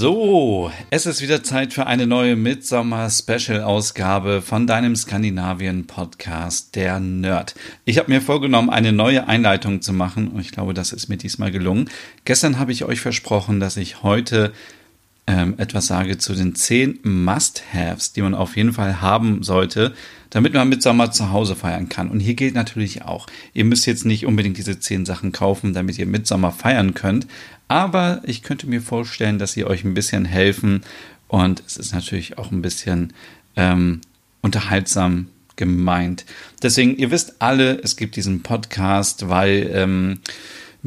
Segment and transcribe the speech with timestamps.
[0.00, 7.56] So, es ist wieder Zeit für eine neue Midsommer-Special-Ausgabe von deinem Skandinavien-Podcast, der Nerd.
[7.84, 11.16] Ich habe mir vorgenommen, eine neue Einleitung zu machen und ich glaube, das ist mir
[11.16, 11.90] diesmal gelungen.
[12.24, 14.52] Gestern habe ich euch versprochen, dass ich heute
[15.28, 19.94] ähm, etwas sage zu den zehn Must-Haves, die man auf jeden Fall haben sollte,
[20.30, 22.10] damit man mit Sommer zu Hause feiern kann.
[22.10, 25.98] Und hier gilt natürlich auch, ihr müsst jetzt nicht unbedingt diese zehn Sachen kaufen, damit
[25.98, 27.26] ihr mit Sommer feiern könnt,
[27.68, 30.80] aber ich könnte mir vorstellen, dass sie euch ein bisschen helfen
[31.28, 33.12] und es ist natürlich auch ein bisschen
[33.54, 34.00] ähm,
[34.40, 36.24] unterhaltsam gemeint.
[36.62, 40.20] Deswegen, ihr wisst alle, es gibt diesen Podcast, weil ähm,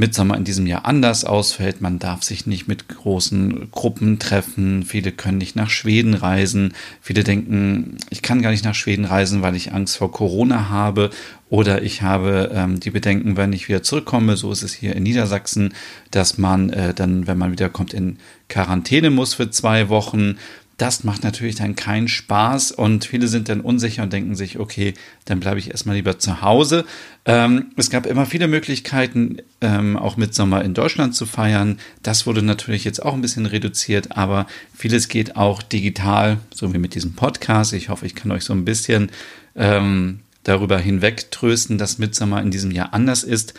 [0.01, 1.79] Mitsommer in diesem Jahr anders ausfällt.
[1.79, 4.83] Man darf sich nicht mit großen Gruppen treffen.
[4.83, 6.73] Viele können nicht nach Schweden reisen.
[7.01, 11.11] Viele denken, ich kann gar nicht nach Schweden reisen, weil ich Angst vor Corona habe.
[11.49, 15.03] Oder ich habe ähm, die Bedenken, wenn ich wieder zurückkomme, so ist es hier in
[15.03, 15.73] Niedersachsen,
[16.09, 18.17] dass man äh, dann, wenn man wiederkommt, in
[18.49, 20.37] Quarantäne muss für zwei Wochen.
[20.81, 24.95] Das macht natürlich dann keinen Spaß und viele sind dann unsicher und denken sich, okay,
[25.25, 26.85] dann bleibe ich erstmal lieber zu Hause.
[27.23, 31.77] Ähm, es gab immer viele Möglichkeiten, ähm, auch Sommer in Deutschland zu feiern.
[32.01, 36.79] Das wurde natürlich jetzt auch ein bisschen reduziert, aber vieles geht auch digital, so wie
[36.79, 37.73] mit diesem Podcast.
[37.73, 39.11] Ich hoffe, ich kann euch so ein bisschen
[39.55, 43.53] ähm, darüber hinweg trösten, dass Sommer in diesem Jahr anders ist.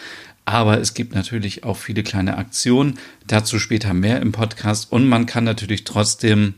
[0.45, 2.99] Aber es gibt natürlich auch viele kleine Aktionen.
[3.29, 4.91] Dazu später mehr im Podcast.
[4.91, 6.55] Und man kann natürlich trotzdem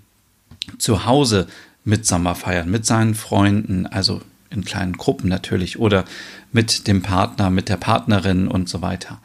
[0.78, 1.46] zu Hause
[1.84, 6.04] mit Sommer feiern, mit seinen Freunden, also in kleinen Gruppen natürlich oder
[6.52, 9.20] mit dem Partner, mit der Partnerin und so weiter.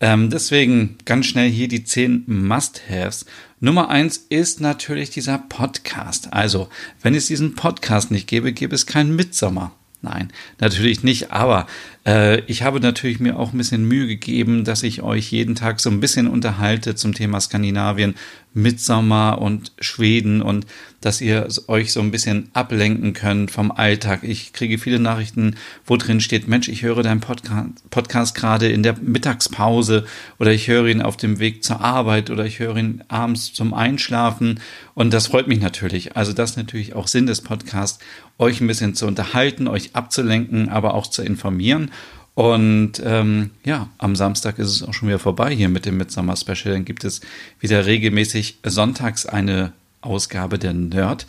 [0.00, 3.26] Ähm, deswegen ganz schnell hier die zehn Must-Haves.
[3.60, 6.32] Nummer eins ist natürlich dieser Podcast.
[6.32, 6.68] Also,
[7.02, 9.72] wenn es diesen Podcast nicht gäbe, gäbe es keinen Mitsommer.
[10.04, 11.66] Nein, natürlich nicht, aber
[12.06, 15.80] äh, ich habe natürlich mir auch ein bisschen Mühe gegeben, dass ich euch jeden Tag
[15.80, 18.14] so ein bisschen unterhalte zum Thema Skandinavien,
[18.52, 20.66] Mitsommer und Schweden und
[21.04, 24.20] dass ihr euch so ein bisschen ablenken könnt vom Alltag.
[24.22, 28.82] Ich kriege viele Nachrichten, wo drin steht, Mensch, ich höre deinen Podcast, Podcast gerade in
[28.82, 30.06] der Mittagspause
[30.38, 33.74] oder ich höre ihn auf dem Weg zur Arbeit oder ich höre ihn abends zum
[33.74, 34.60] Einschlafen
[34.94, 36.16] und das freut mich natürlich.
[36.16, 37.98] Also das ist natürlich auch Sinn des Podcasts,
[38.38, 41.90] euch ein bisschen zu unterhalten, euch abzulenken, aber auch zu informieren.
[42.32, 46.34] Und ähm, ja, am Samstag ist es auch schon wieder vorbei hier mit dem Midsummer
[46.36, 46.74] Special.
[46.74, 47.20] Dann gibt es
[47.60, 49.72] wieder regelmäßig sonntags eine
[50.04, 51.26] Ausgabe der Nerd.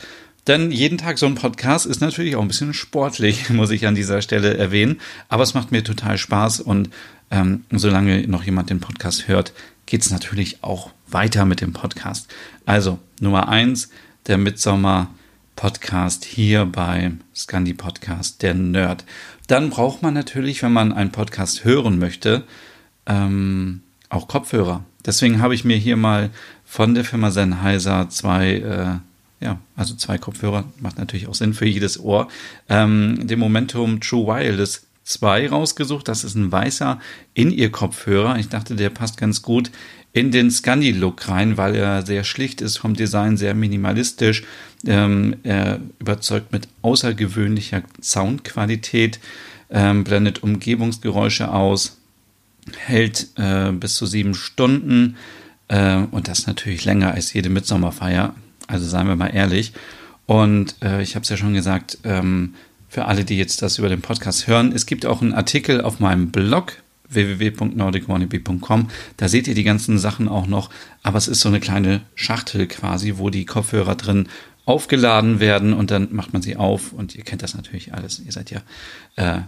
[0.47, 3.95] Denn jeden Tag so ein Podcast ist natürlich auch ein bisschen sportlich, muss ich an
[3.95, 5.01] dieser Stelle erwähnen.
[5.27, 6.89] Aber es macht mir total Spaß und
[7.31, 9.53] ähm, solange noch jemand den Podcast hört,
[9.85, 12.31] geht es natürlich auch weiter mit dem Podcast.
[12.65, 13.89] Also Nummer eins,
[14.27, 15.09] der Midsommer
[15.55, 19.05] Podcast hier beim Scandi Podcast, der Nerd.
[19.47, 22.43] Dann braucht man natürlich, wenn man einen Podcast hören möchte,
[23.05, 24.83] ähm, auch Kopfhörer.
[25.05, 26.31] Deswegen habe ich mir hier mal
[26.75, 31.65] von der Firma Sennheiser zwei, äh, ja, also zwei Kopfhörer, macht natürlich auch Sinn für
[31.65, 32.27] jedes Ohr,
[32.67, 36.09] ähm, den Momentum True Wireless 2 rausgesucht.
[36.09, 36.99] Das ist ein weißer
[37.33, 38.39] In-Ear-Kopfhörer.
[38.39, 39.71] Ich dachte, der passt ganz gut
[40.11, 44.43] in den Scandi-Look rein, weil er sehr schlicht ist vom Design, sehr minimalistisch.
[44.85, 49.21] Ähm, er überzeugt mit außergewöhnlicher Soundqualität,
[49.69, 52.01] ähm, blendet Umgebungsgeräusche aus,
[52.75, 55.15] hält äh, bis zu sieben Stunden
[55.67, 58.35] und das natürlich länger als jede Mitsommerfeier.
[58.67, 59.73] Also seien wir mal ehrlich.
[60.25, 62.55] Und äh, ich habe es ja schon gesagt, ähm,
[62.87, 65.99] für alle, die jetzt das über den Podcast hören, es gibt auch einen Artikel auf
[65.99, 66.73] meinem Blog
[67.09, 68.89] www.nordicwannabe.com.
[69.17, 70.69] Da seht ihr die ganzen Sachen auch noch.
[71.03, 74.27] Aber es ist so eine kleine Schachtel quasi, wo die Kopfhörer drin
[74.65, 78.19] aufgeladen werden und dann macht man sie auf und ihr kennt das natürlich alles.
[78.19, 78.61] Ihr seid ja
[79.15, 79.41] äh,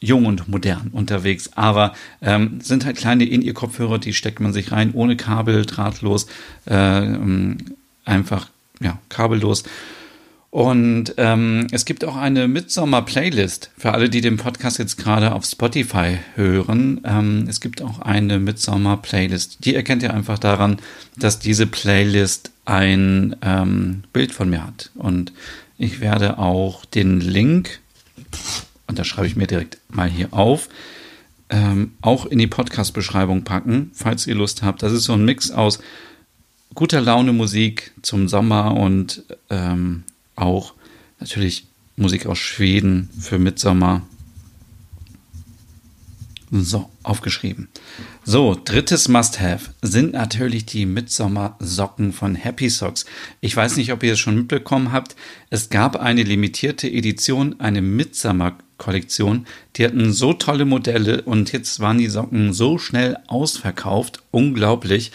[0.00, 4.92] jung und modern unterwegs, aber ähm, sind halt kleine In-Ear-Kopfhörer, die steckt man sich rein,
[4.94, 6.26] ohne Kabel, drahtlos,
[6.66, 7.06] äh,
[8.04, 8.48] einfach
[8.80, 9.64] ja kabellos
[10.50, 15.44] und ähm, es gibt auch eine Midsommer-Playlist für alle, die den Podcast jetzt gerade auf
[15.44, 17.00] Spotify hören.
[17.04, 19.64] Ähm, es gibt auch eine Midsommer-Playlist.
[19.64, 20.78] Die erkennt ihr einfach daran,
[21.16, 24.90] dass diese Playlist ein ähm, Bild von mir hat.
[24.96, 25.32] Und
[25.78, 27.78] ich werde auch den Link,
[28.90, 30.68] und da schreibe ich mir direkt mal hier auf,
[31.48, 34.82] ähm, auch in die Podcast-Beschreibung packen, falls ihr Lust habt.
[34.82, 35.78] Das ist so ein Mix aus
[36.74, 40.02] guter Laune Musik zum Sommer und ähm,
[40.34, 40.74] auch
[41.20, 44.02] natürlich Musik aus Schweden für Mitsommer.
[46.50, 47.68] So, aufgeschrieben.
[48.22, 53.06] So, drittes Must-Have sind natürlich die Midsommer-Socken von Happy Socks.
[53.40, 55.16] Ich weiß nicht, ob ihr es schon mitbekommen habt.
[55.48, 59.46] Es gab eine limitierte Edition, eine Midsommer-Kollektion.
[59.76, 64.22] Die hatten so tolle Modelle und jetzt waren die Socken so schnell ausverkauft.
[64.30, 65.12] Unglaublich.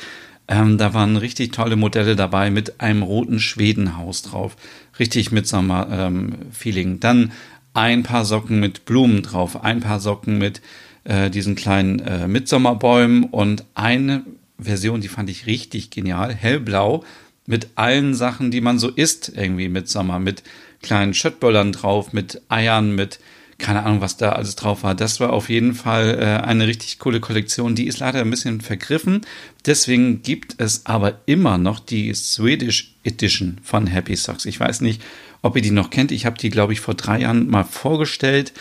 [0.47, 4.57] Ähm, da waren richtig tolle Modelle dabei mit einem roten Schwedenhaus drauf.
[4.97, 6.93] Richtig Midsommer-Feeling.
[6.93, 7.31] Ähm, Dann
[7.75, 10.61] ein paar Socken mit Blumen drauf, ein paar Socken mit
[11.05, 14.23] äh, diesen kleinen äh, Mitsommerbäumen und eine
[14.59, 17.03] Version, die fand ich richtig genial, hellblau
[17.47, 20.43] mit allen Sachen, die man so isst, irgendwie Mitsommer, mit
[20.81, 23.19] kleinen Schöttböllern drauf, mit Eiern, mit
[23.57, 24.95] keine Ahnung, was da alles drauf war.
[24.95, 27.73] Das war auf jeden Fall äh, eine richtig coole Kollektion.
[27.73, 29.21] Die ist leider ein bisschen vergriffen.
[29.65, 34.45] Deswegen gibt es aber immer noch die Swedish Edition von Happy Socks.
[34.45, 35.01] Ich weiß nicht,
[35.41, 36.11] ob ihr die noch kennt.
[36.11, 38.51] Ich habe die, glaube ich, vor drei Jahren mal vorgestellt.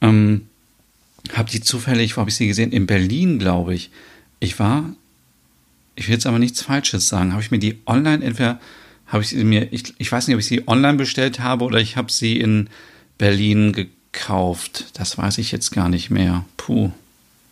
[0.00, 0.46] Ähm,
[1.34, 2.72] habe die zufällig, wo habe ich sie gesehen?
[2.72, 3.90] In Berlin, glaube ich.
[4.38, 4.84] Ich war,
[5.94, 7.32] ich will jetzt aber nichts Falsches sagen.
[7.32, 8.60] Habe ich mir die online, entweder
[9.06, 11.78] habe ich sie mir, ich, ich weiß nicht, ob ich sie online bestellt habe oder
[11.78, 12.68] ich habe sie in
[13.18, 14.86] Berlin gekauft.
[14.94, 16.44] Das weiß ich jetzt gar nicht mehr.
[16.56, 16.90] Puh,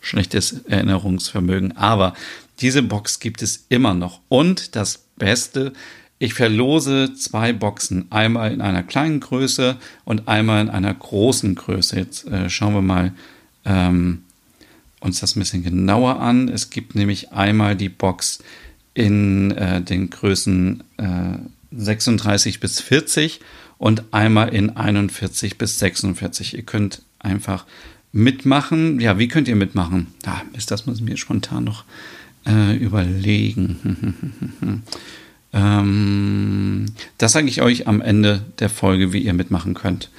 [0.01, 1.77] schlechtes Erinnerungsvermögen.
[1.77, 2.13] Aber
[2.59, 4.19] diese Box gibt es immer noch.
[4.29, 5.73] Und das Beste,
[6.19, 8.11] ich verlose zwei Boxen.
[8.11, 11.97] Einmal in einer kleinen Größe und einmal in einer großen Größe.
[11.97, 13.13] Jetzt äh, schauen wir mal,
[13.65, 14.23] ähm,
[14.99, 16.49] uns das ein bisschen genauer an.
[16.49, 18.43] Es gibt nämlich einmal die Box
[18.93, 21.37] in äh, den Größen äh,
[21.71, 23.41] 36 bis 40
[23.77, 26.55] und einmal in 41 bis 46.
[26.55, 27.65] Ihr könnt einfach
[28.11, 28.99] mitmachen.
[28.99, 30.07] Ja, wie könnt ihr mitmachen?
[30.25, 31.83] Ah, ist das muss ich mir spontan noch
[32.47, 34.83] äh, überlegen.
[35.53, 36.85] ähm,
[37.17, 40.09] das sage ich euch am Ende der Folge, wie ihr mitmachen könnt.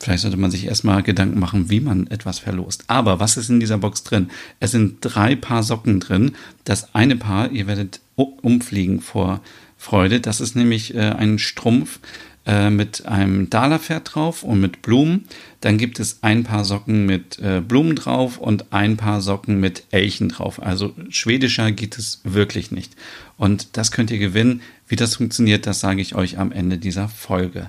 [0.00, 2.84] Vielleicht sollte man sich erstmal Gedanken machen, wie man etwas verlost.
[2.86, 4.30] Aber was ist in dieser Box drin?
[4.58, 6.32] Es sind drei Paar Socken drin.
[6.64, 9.40] Das eine Paar, ihr werdet umfliegen vor
[9.76, 10.20] Freude.
[10.20, 12.00] Das ist nämlich äh, ein Strumpf
[12.46, 15.26] äh, mit einem Dalerpferd drauf und mit Blumen.
[15.60, 19.84] Dann gibt es ein Paar Socken mit äh, Blumen drauf und ein Paar Socken mit
[19.90, 20.62] Elchen drauf.
[20.62, 22.96] Also schwedischer geht es wirklich nicht.
[23.36, 24.62] Und das könnt ihr gewinnen.
[24.88, 27.68] Wie das funktioniert, das sage ich euch am Ende dieser Folge.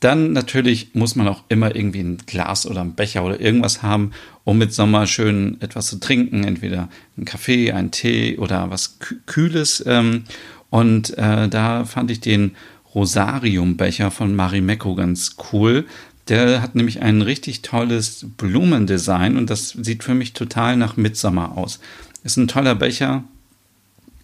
[0.00, 4.12] Dann natürlich muss man auch immer irgendwie ein Glas oder ein Becher oder irgendwas haben,
[4.44, 6.44] um mit Sommer schön etwas zu trinken.
[6.44, 9.82] Entweder ein Kaffee, ein Tee oder was Kühles.
[9.86, 10.24] Ähm,
[10.70, 12.52] und äh, da fand ich den
[12.94, 15.86] Rosarium-Becher von Marimekko ganz cool.
[16.28, 21.56] Der hat nämlich ein richtig tolles Blumendesign und das sieht für mich total nach Mitsommer
[21.56, 21.80] aus.
[22.22, 23.24] Ist ein toller Becher.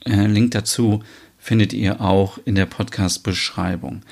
[0.04, 1.02] Äh, Link dazu
[1.38, 4.02] findet ihr auch in der Podcast-Beschreibung.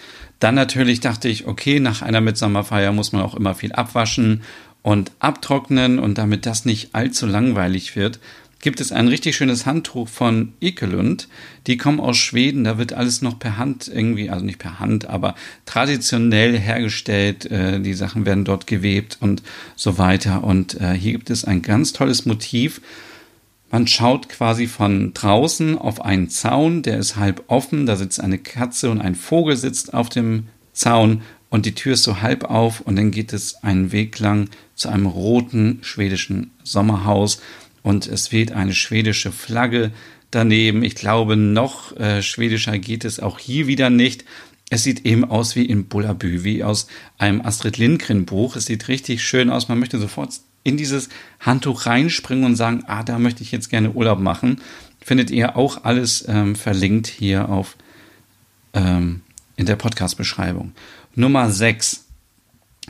[0.42, 4.42] Dann natürlich dachte ich, okay, nach einer Mitsommerfeier muss man auch immer viel abwaschen
[4.82, 8.18] und abtrocknen und damit das nicht allzu langweilig wird,
[8.60, 11.28] gibt es ein richtig schönes Handtuch von Ekelund.
[11.68, 15.06] Die kommen aus Schweden, da wird alles noch per Hand irgendwie, also nicht per Hand,
[15.06, 17.48] aber traditionell hergestellt.
[17.48, 19.44] Äh, die Sachen werden dort gewebt und
[19.76, 20.42] so weiter.
[20.42, 22.80] Und äh, hier gibt es ein ganz tolles Motiv.
[23.72, 28.36] Man schaut quasi von draußen auf einen Zaun, der ist halb offen, da sitzt eine
[28.36, 32.82] Katze und ein Vogel sitzt auf dem Zaun und die Tür ist so halb auf
[32.82, 37.40] und dann geht es einen Weg lang zu einem roten schwedischen Sommerhaus
[37.82, 39.90] und es weht eine schwedische Flagge
[40.30, 40.82] daneben.
[40.82, 44.26] Ich glaube, noch äh, schwedischer geht es auch hier wieder nicht.
[44.68, 48.54] Es sieht eben aus wie in Bullabü, wie aus einem Astrid Lindgren Buch.
[48.54, 49.68] Es sieht richtig schön aus.
[49.68, 51.08] Man möchte sofort in dieses
[51.40, 54.60] Handtuch reinspringen und sagen, ah, da möchte ich jetzt gerne Urlaub machen,
[55.00, 57.76] findet ihr auch alles ähm, verlinkt hier auf
[58.74, 59.22] ähm,
[59.56, 60.72] in der Podcast-Beschreibung.
[61.14, 62.06] Nummer 6.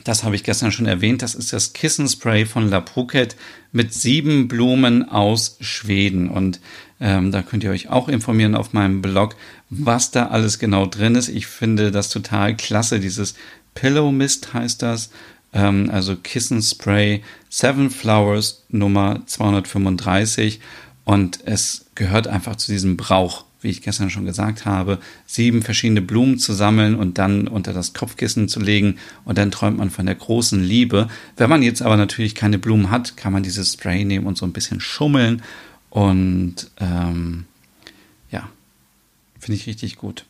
[0.04, 1.22] Das habe ich gestern schon erwähnt.
[1.22, 3.36] Das ist das Kissenspray von La Phuket
[3.72, 6.28] mit sieben Blumen aus Schweden.
[6.30, 6.60] Und
[7.00, 9.36] ähm, da könnt ihr euch auch informieren auf meinem Blog,
[9.68, 11.28] was da alles genau drin ist.
[11.28, 13.00] Ich finde das total klasse.
[13.00, 13.34] Dieses
[13.74, 15.10] Pillow Mist heißt das
[15.52, 20.60] ähm, also Kissenspray Seven Flowers Nummer 235
[21.04, 26.00] und es gehört einfach zu diesem Brauch, wie ich gestern schon gesagt habe, sieben verschiedene
[26.02, 30.06] Blumen zu sammeln und dann unter das Kopfkissen zu legen und dann träumt man von
[30.06, 31.08] der großen Liebe.
[31.36, 34.46] Wenn man jetzt aber natürlich keine Blumen hat, kann man dieses Spray nehmen und so
[34.46, 35.42] ein bisschen schummeln
[35.90, 37.44] und ähm,
[38.30, 38.48] ja,
[39.38, 40.24] finde ich richtig gut.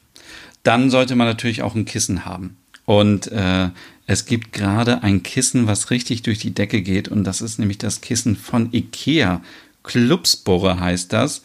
[0.63, 2.57] Dann sollte man natürlich auch ein Kissen haben.
[2.85, 3.71] Und äh,
[4.07, 7.09] es gibt gerade ein Kissen, was richtig durch die Decke geht.
[7.09, 9.43] Und das ist nämlich das Kissen von Ikea.
[9.83, 11.43] Clubsbohre heißt das.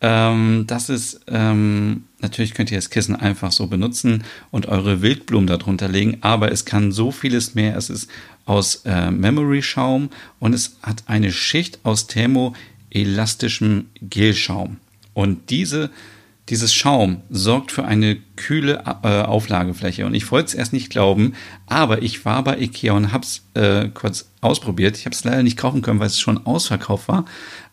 [0.00, 5.46] Ähm, das ist ähm, Natürlich könnt ihr das Kissen einfach so benutzen und eure Wildblumen
[5.46, 7.76] darunter legen, aber es kann so vieles mehr.
[7.76, 8.10] Es ist
[8.44, 10.10] aus äh, Memory-Schaum
[10.40, 14.78] und es hat eine Schicht aus thermoelastischem Gelschaum.
[15.14, 15.90] Und diese,
[16.48, 20.06] dieses Schaum sorgt für eine kühle äh, Auflagefläche.
[20.06, 21.34] Und ich wollte es erst nicht glauben,
[21.66, 24.96] aber ich war bei Ikea und habe es äh, kurz ausprobiert.
[24.96, 27.26] Ich habe es leider nicht kaufen können, weil es schon ausverkauft war.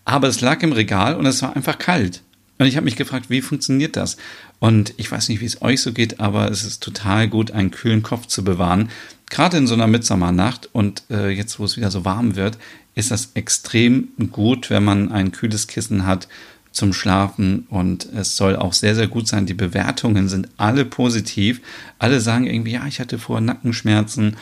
[0.03, 2.22] Aber es lag im Regal und es war einfach kalt.
[2.58, 4.17] Und ich habe mich gefragt, wie funktioniert das?
[4.60, 7.72] Und ich weiß nicht, wie es euch so geht, aber es ist total gut, einen
[7.72, 8.89] kühlen Kopf zu bewahren.
[9.29, 12.58] Gerade in so einer Mitsommernacht und äh, jetzt, wo es wieder so warm wird,
[12.94, 16.29] ist das extrem gut, wenn man ein kühles Kissen hat
[16.75, 17.65] zum Schlafen.
[17.70, 19.46] Und es soll auch sehr, sehr gut sein.
[19.46, 21.62] Die Bewertungen sind alle positiv.
[22.00, 24.36] Alle sagen irgendwie, ja, ich hatte vorher Nackenschmerzen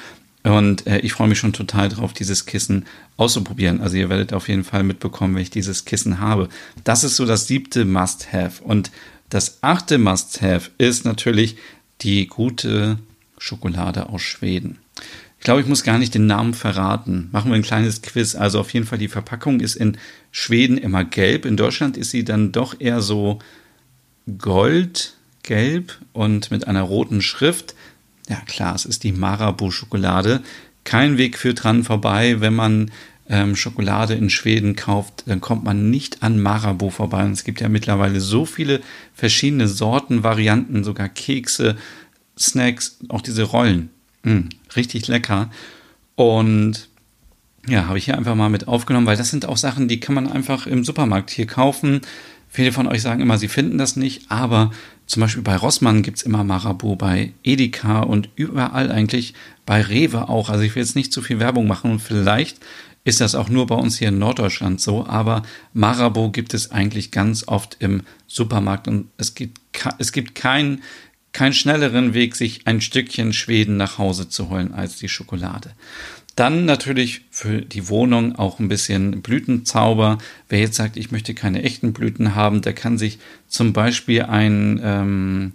[0.44, 2.86] und äh, ich freue mich schon total drauf, dieses Kissen
[3.16, 3.82] auszuprobieren.
[3.82, 6.50] Also ihr werdet auf jeden Fall mitbekommen, wenn ich dieses Kissen habe.
[6.84, 8.62] Das ist so das siebte Must-Have.
[8.64, 8.92] Und
[9.30, 11.56] das achte Must-Have ist natürlich
[12.02, 13.00] die gute
[13.38, 14.80] Schokolade aus Schweden.
[15.44, 17.28] Ich glaube, ich muss gar nicht den Namen verraten.
[17.34, 18.34] Machen wir ein kleines Quiz.
[18.34, 19.98] Also auf jeden Fall, die Verpackung ist in
[20.32, 21.44] Schweden immer gelb.
[21.44, 23.40] In Deutschland ist sie dann doch eher so
[24.38, 27.76] goldgelb und mit einer roten Schrift.
[28.30, 30.42] Ja, klar, es ist die Marabou-Schokolade.
[30.86, 32.40] Kein Weg führt dran vorbei.
[32.40, 32.92] Wenn man
[33.28, 37.26] ähm, Schokolade in Schweden kauft, dann kommt man nicht an Marabou vorbei.
[37.26, 38.80] Und es gibt ja mittlerweile so viele
[39.14, 41.76] verschiedene Sorten, Varianten, sogar Kekse,
[42.40, 43.90] Snacks, auch diese Rollen.
[44.24, 45.50] Mm, richtig lecker.
[46.16, 46.90] Und
[47.68, 50.16] ja, habe ich hier einfach mal mit aufgenommen, weil das sind auch Sachen, die kann
[50.16, 52.02] man einfach im Supermarkt hier kaufen.
[52.50, 54.72] Viele von euch sagen immer, sie finden das nicht, aber
[55.08, 59.34] zum Beispiel bei Rossmann gibt es immer Marabou, bei Edeka und überall eigentlich,
[59.66, 60.50] bei Rewe auch.
[60.50, 62.60] Also ich will jetzt nicht zu viel Werbung machen und vielleicht
[63.06, 67.12] ist das auch nur bei uns hier in Norddeutschland so, aber Marabou gibt es eigentlich
[67.12, 69.60] ganz oft im Supermarkt und es gibt,
[69.98, 70.84] es gibt keinen
[71.34, 75.72] keinen schnelleren Weg, sich ein Stückchen Schweden nach Hause zu holen als die Schokolade.
[76.36, 80.18] Dann natürlich für die Wohnung auch ein bisschen Blütenzauber.
[80.50, 84.80] Wer jetzt sagt, ich möchte keine echten Blüten haben, der kann sich zum Beispiel ein,
[84.84, 85.52] ähm,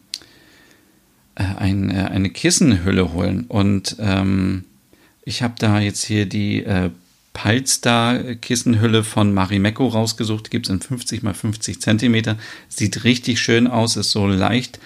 [1.35, 3.47] äh, ein äh, eine Kissenhülle holen.
[3.49, 4.64] Und ähm,
[5.25, 6.90] ich habe da jetzt hier die äh,
[7.32, 10.47] Palstar Kissenhülle von Marimekko rausgesucht.
[10.47, 12.37] Die gibt es in 50 mal 50 Zentimeter.
[12.68, 14.78] Sieht richtig schön aus, ist so leicht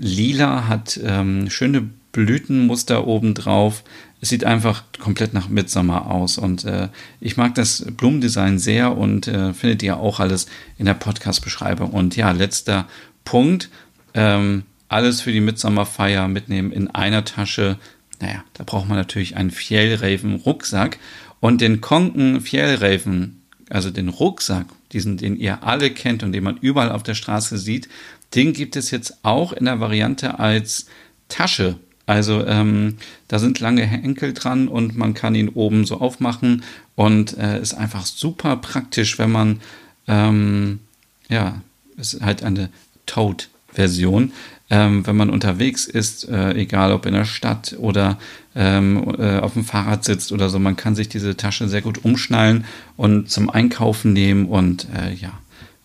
[0.00, 3.84] lila, hat ähm, schöne Blütenmuster oben drauf.
[4.20, 6.88] Es sieht einfach komplett nach Midsommer aus und äh,
[7.20, 11.90] ich mag das Blumendesign sehr und äh, findet ihr auch alles in der Podcast-Beschreibung.
[11.90, 12.88] Und ja, letzter
[13.24, 13.70] Punkt.
[14.12, 17.78] Ähm, alles für die Midsommerfeier mitnehmen in einer Tasche.
[18.20, 20.98] Naja, da braucht man natürlich einen Fjellraven-Rucksack
[21.38, 23.40] und den Konken Fjellraven,
[23.70, 27.58] also den Rucksack, diesen, den ihr alle kennt und den man überall auf der Straße
[27.58, 27.88] sieht,
[28.34, 30.86] den gibt es jetzt auch in der Variante als
[31.28, 31.78] Tasche
[32.10, 32.96] also ähm,
[33.28, 36.64] da sind lange Henkel dran und man kann ihn oben so aufmachen
[36.96, 39.60] und äh, ist einfach super praktisch, wenn man
[40.08, 40.80] ähm,
[41.28, 41.62] ja,
[41.96, 42.68] ist halt eine
[43.06, 44.32] Toad-Version.
[44.72, 48.18] Ähm, wenn man unterwegs ist, äh, egal ob in der Stadt oder
[48.54, 52.04] ähm, äh, auf dem Fahrrad sitzt oder so, man kann sich diese Tasche sehr gut
[52.04, 52.64] umschnallen
[52.96, 55.32] und zum Einkaufen nehmen und äh, ja,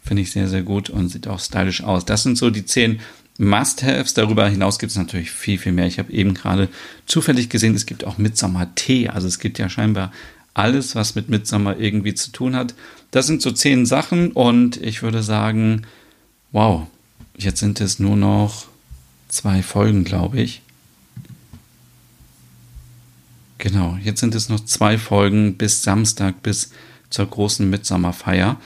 [0.03, 2.05] finde ich sehr, sehr gut und sieht auch stylisch aus.
[2.05, 2.99] Das sind so die zehn
[3.37, 4.13] Must-Haves.
[4.13, 5.87] Darüber hinaus gibt es natürlich viel, viel mehr.
[5.87, 6.69] Ich habe eben gerade
[7.07, 9.09] zufällig gesehen, es gibt auch Midsommer-Tee.
[9.09, 10.11] Also es gibt ja scheinbar
[10.53, 12.75] alles, was mit Midsommer irgendwie zu tun hat.
[13.11, 15.83] Das sind so zehn Sachen und ich würde sagen,
[16.51, 16.87] wow,
[17.37, 18.67] jetzt sind es nur noch
[19.27, 20.61] zwei Folgen, glaube ich.
[23.57, 26.71] Genau, jetzt sind es noch zwei Folgen bis Samstag, bis
[27.09, 28.59] zur großen Mitsommerfeier.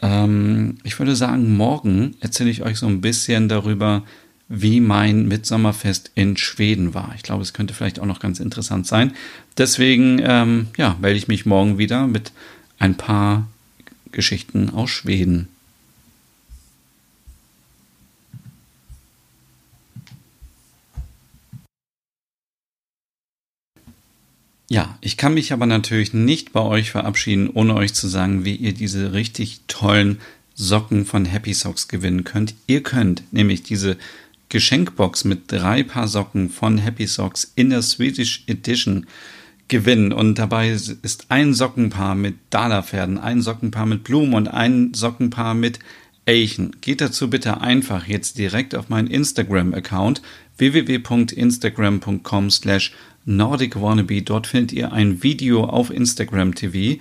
[0.00, 4.02] Ähm, ich würde sagen, morgen erzähle ich euch so ein bisschen darüber,
[4.48, 7.12] wie mein Mitsommerfest in Schweden war.
[7.16, 9.12] Ich glaube, es könnte vielleicht auch noch ganz interessant sein.
[9.58, 12.32] Deswegen, ähm, ja, melde ich mich morgen wieder mit
[12.78, 13.46] ein paar
[14.10, 15.48] Geschichten aus Schweden.
[24.72, 28.54] Ja, ich kann mich aber natürlich nicht bei euch verabschieden, ohne euch zu sagen, wie
[28.54, 30.20] ihr diese richtig tollen
[30.54, 32.54] Socken von Happy Socks gewinnen könnt.
[32.68, 33.96] Ihr könnt nämlich diese
[34.48, 39.08] Geschenkbox mit drei Paar Socken von Happy Socks in der Swedish Edition
[39.66, 40.12] gewinnen.
[40.12, 45.80] Und dabei ist ein Sockenpaar mit Dala-Pferden, ein Sockenpaar mit Blumen und ein Sockenpaar mit
[46.26, 46.76] Elchen.
[46.80, 50.22] Geht dazu bitte einfach jetzt direkt auf meinen Instagram-Account
[50.58, 52.92] www.instagram.com slash
[53.24, 54.22] Nordic Wannabe.
[54.22, 57.00] Dort findet ihr ein Video auf Instagram TV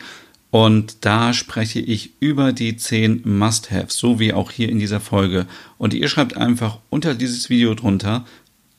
[0.51, 5.45] Und da spreche ich über die 10 Must-Haves, so wie auch hier in dieser Folge.
[5.77, 8.25] Und ihr schreibt einfach unter dieses Video drunter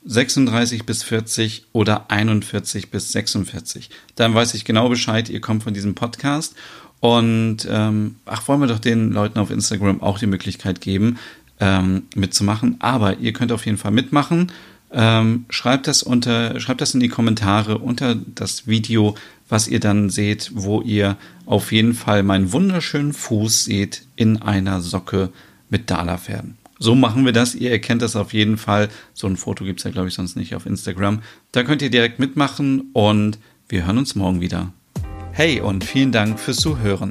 [0.05, 3.91] 36 bis 40 oder 41 bis 46.
[4.17, 6.55] Dann weiß ich genau Bescheid, ihr kommt von diesem Podcast.
[7.01, 11.19] Und ähm, ach, wollen wir doch den Leuten auf Instagram auch die Möglichkeit geben,
[11.59, 12.77] ähm, mitzumachen.
[12.81, 14.53] Aber ihr könnt auf jeden Fall mitmachen.
[14.93, 19.15] Ähm, schreibt das unter, schreibt das in die Kommentare unter das Video,
[19.49, 21.17] was ihr dann seht, wo ihr
[21.47, 25.31] auf jeden Fall meinen wunderschönen Fuß seht in einer Socke
[25.69, 26.57] mit Dala-Pferden.
[26.79, 27.55] So machen wir das.
[27.55, 28.89] Ihr erkennt das auf jeden Fall.
[29.13, 31.21] So ein Foto gibt es ja, glaube ich, sonst nicht auf Instagram.
[31.53, 34.73] Da könnt ihr direkt mitmachen und wir hören uns morgen wieder.
[35.33, 37.11] Hey und vielen Dank fürs Zuhören.